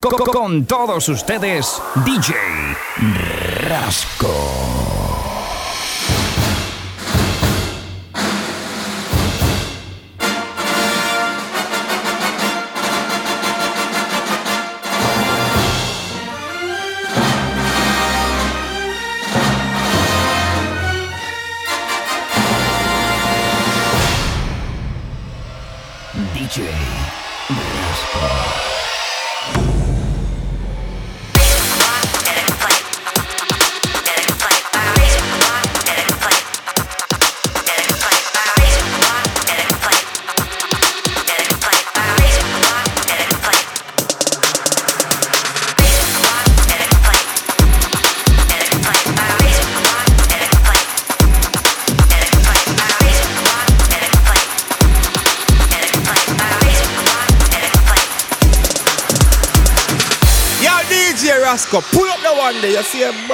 Con 0.00 0.64
todos 0.64 1.08
ustedes, 1.08 1.82
DJ 2.06 2.32
Rasco. 3.68 5.07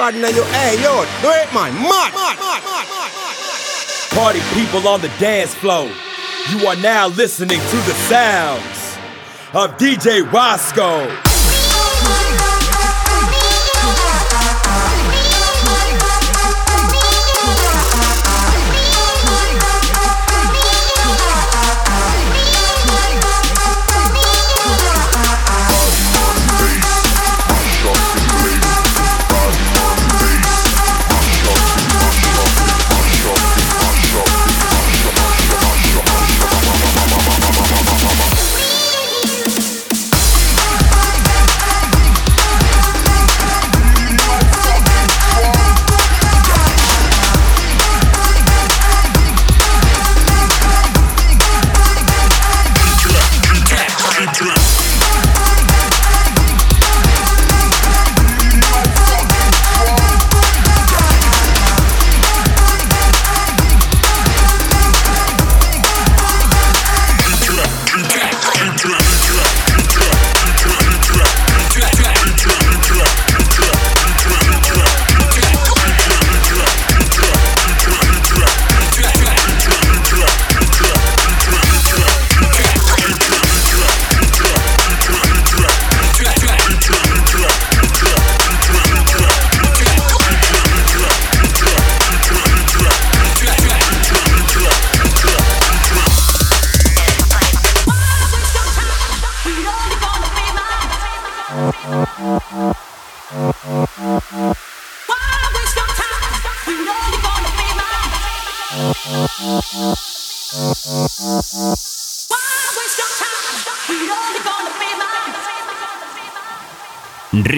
A 0.05 0.11
now 0.11 0.27
you, 0.27 0.43
hey 0.43 0.79
yo, 0.83 1.03
do 1.23 1.31
it 1.31 1.51
man. 1.51 1.73
Party 4.11 4.39
people 4.53 4.87
on 4.87 5.01
the 5.01 5.07
dance 5.19 5.55
floor, 5.55 5.89
you 6.51 6.67
are 6.67 6.75
now 6.75 7.07
listening 7.07 7.59
to 7.59 7.77
the 7.77 7.93
sounds 8.07 8.97
of 9.55 9.75
DJ 9.79 10.31
Rasco. 10.31 11.34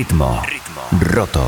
Ritmo, 0.08 0.42
roto. 1.02 1.44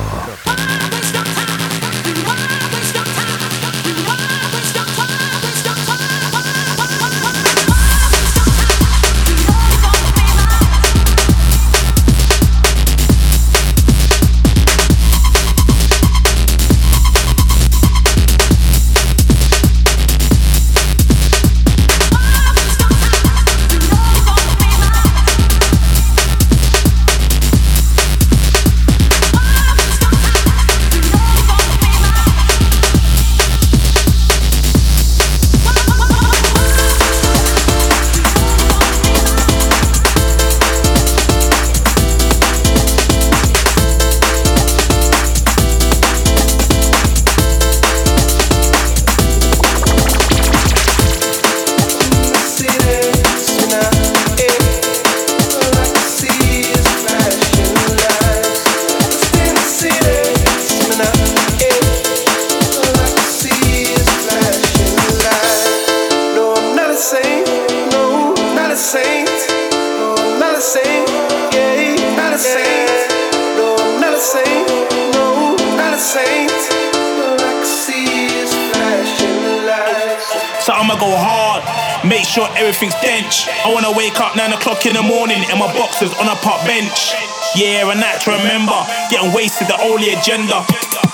Everything's 82.70 82.94
dench. 83.02 83.50
I 83.66 83.74
wanna 83.74 83.92
wake 83.92 84.22
up 84.22 84.36
nine 84.36 84.54
o'clock 84.54 84.86
in 84.86 84.94
the 84.94 85.02
morning 85.02 85.44
and 85.50 85.58
my 85.58 85.74
boxers 85.74 86.14
on 86.22 86.28
a 86.28 86.36
park 86.36 86.64
bench. 86.68 87.16
Yeah, 87.56 87.90
and 87.90 88.00
that 88.00 88.22
to 88.22 88.30
remember, 88.30 88.78
getting 89.10 89.34
wasted 89.34 89.68
the 89.68 89.82
only 89.82 90.14
agenda. 90.14 90.62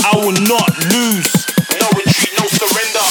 I 0.03 0.19
will 0.19 0.35
not 0.43 0.67
lose. 0.91 1.31
No 1.79 1.87
retreat, 1.95 2.35
no 2.35 2.47
surrender. 2.51 3.05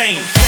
Ain't 0.00 0.39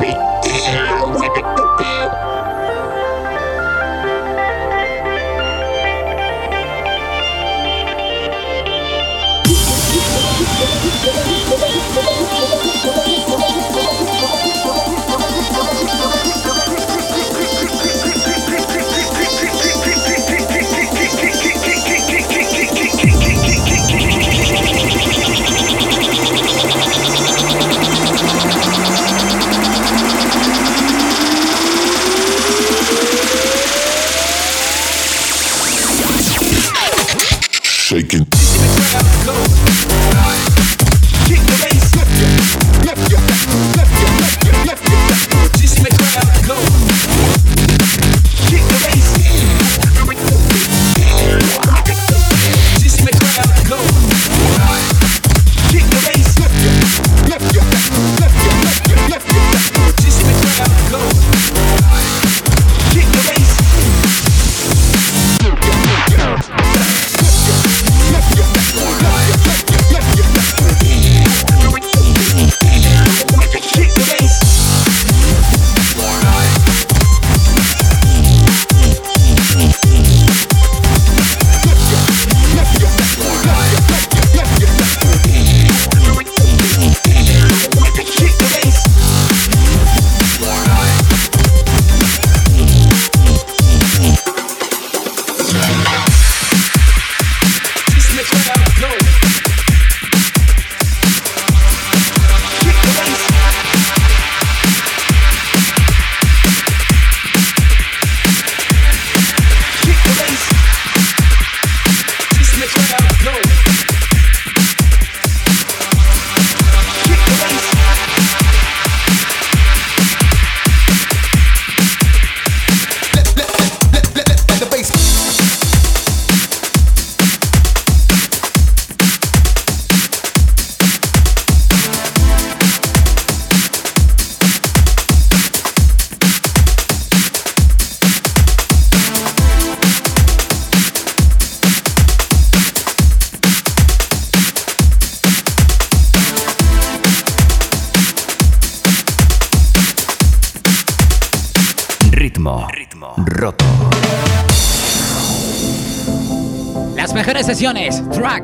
beat. 0.00 0.33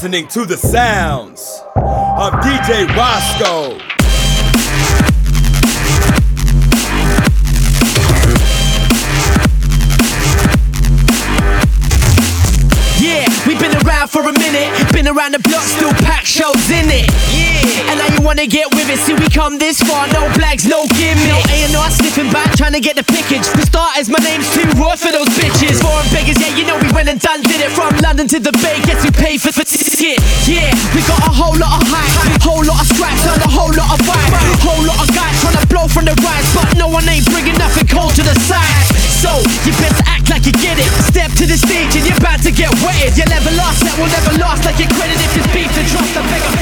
Listening 0.00 0.28
to 0.28 0.44
the 0.44 0.56
sounds 0.56 1.60
of 1.74 2.32
DJ 2.34 2.86
Rasco. 2.94 3.97
Around 14.08 14.24
for 14.24 14.30
a 14.30 14.32
minute. 14.38 14.70
Been 14.92 15.08
around 15.08 15.34
the 15.34 15.38
block, 15.40 15.62
still 15.62 15.92
pack 16.04 16.24
shows 16.24 16.70
in 16.70 16.88
it. 16.88 17.08
Yeah, 17.32 17.90
and 17.92 17.98
now 17.98 18.08
you 18.14 18.22
wanna 18.22 18.46
get 18.46 18.70
with 18.74 18.88
it. 18.88 18.98
See, 18.98 19.14
we 19.14 19.28
come 19.28 19.58
this 19.58 19.80
far, 19.80 20.06
no 20.08 20.28
blags, 20.36 20.68
no 20.68 20.86
gimmick. 20.96 21.28
No 21.28 21.38
A&R 21.48 21.90
slipping 21.90 22.30
back, 22.32 22.56
trying 22.56 22.72
to 22.72 22.80
get 22.80 22.96
the 22.96 23.04
pickage. 23.04 23.46
For 23.46 23.62
starters, 23.62 24.08
my 24.08 24.18
name's 24.24 24.48
too 24.52 24.64
raw 24.76 24.96
for 24.96 25.12
those 25.12 25.28
bitches. 25.36 25.80
Foreign 25.80 26.08
beggars, 26.12 26.38
yeah, 26.40 26.54
you 26.56 26.64
know 26.64 26.78
we 26.78 26.90
went 26.92 27.08
and 27.08 27.20
done 27.20 27.42
did 27.42 27.60
it. 27.60 27.70
From 27.72 27.94
London 27.98 28.28
to 28.28 28.38
the 28.40 28.52
Bay, 28.62 28.80
guess 28.84 29.04
who 29.04 29.10
paid 29.12 29.40
for, 29.40 29.52
for 29.52 29.64
ticket? 29.64 30.18
Yeah, 30.46 30.72
we 30.94 31.00
got 31.04 31.20
a 31.26 31.32
whole 31.32 31.56
lot 31.56 31.82
of 31.82 31.84
hype, 31.88 32.42
whole 32.42 32.64
lot 32.64 32.80
of 32.80 32.88
scraps, 32.88 33.24
and 33.26 33.42
a 33.42 33.50
whole 33.50 33.72
lot 33.72 33.92
of 33.92 34.00
vibe. 34.06 34.32
Whole 34.64 34.84
lot 34.84 34.98
of 35.02 35.08
guys 35.14 35.34
trying 35.40 35.58
to 35.58 35.66
blow 35.66 35.86
from 35.88 36.04
the 36.04 36.16
rise, 36.24 36.48
but 36.54 36.76
no 36.76 36.88
one 36.88 37.06
ain't 37.08 37.26
bringing 37.28 37.56
nothing 37.58 37.86
cold 37.86 38.14
to 38.16 38.22
the 38.22 38.34
side. 38.46 38.98
So, 39.18 39.34
you 39.66 39.74
better 39.82 40.04
act 40.06 40.30
like 40.30 40.46
you 40.46 40.54
get 40.54 40.78
it. 40.78 40.86
Step 41.10 41.34
to 41.42 41.44
the 41.44 41.58
stage 41.58 41.97
about 42.18 42.42
to 42.42 42.50
get 42.50 42.70
wetted. 42.82 43.16
You'll 43.16 43.30
never 43.30 43.50
lost, 43.54 43.80
that 43.86 43.94
will 43.98 44.10
never 44.10 44.34
last 44.42 44.64
like 44.66 44.78
your 44.78 44.90
credit. 44.90 45.16
If 45.16 45.38
it's 45.38 45.48
beef 45.54 45.70
to 45.70 45.82
trust, 45.86 46.14
bigger. 46.14 46.50
You 46.52 46.57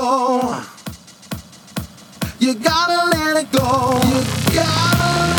go. 0.00 0.62
You 2.38 2.54
gotta 2.54 3.10
let 3.10 3.42
it 3.42 3.52
go. 3.52 4.00
You 4.06 4.54
gotta 4.54 5.37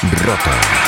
Roto. 0.00 0.87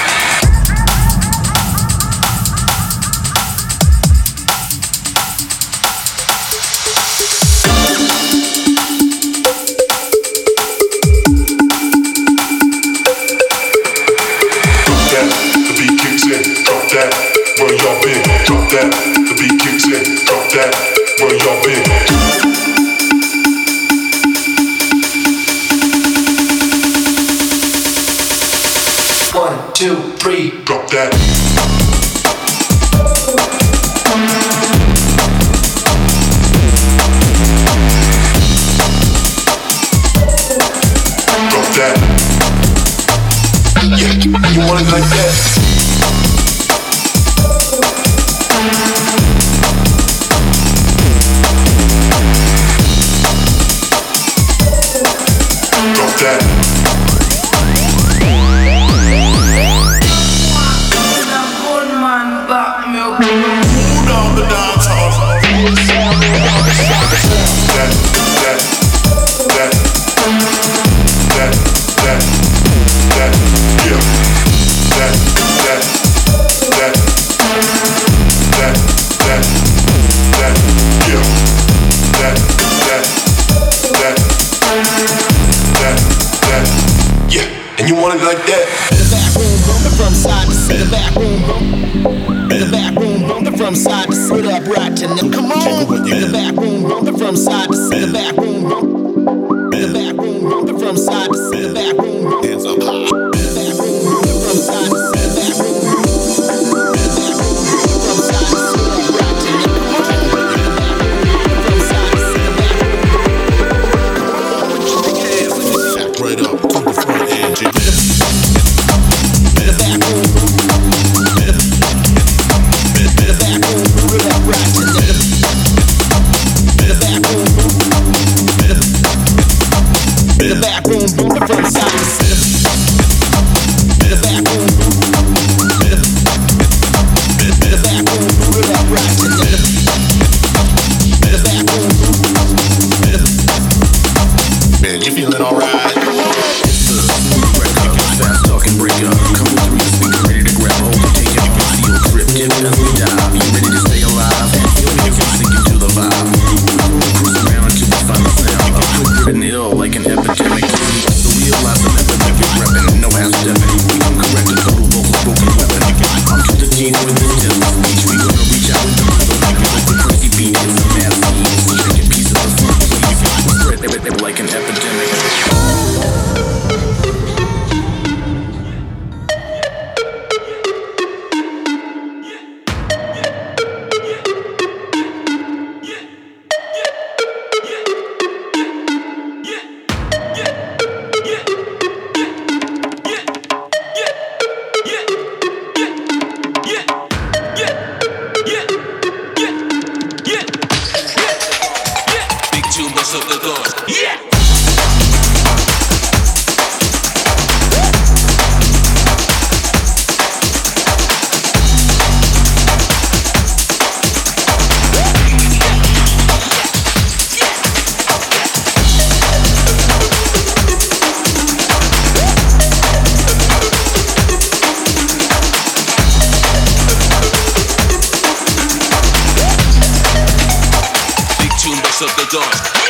Up 232.02 232.16
the 232.16 232.24
doors. 232.30 232.89